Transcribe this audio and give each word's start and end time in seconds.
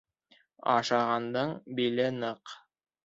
Ашағандың 0.75 1.53
биле 1.81 2.11
ныҡ. 2.17 2.59